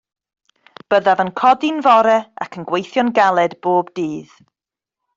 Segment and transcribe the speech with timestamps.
[0.93, 2.17] Byddaf yn codi'n fore
[2.47, 4.37] ac yn gweithio'n galed bob dydd.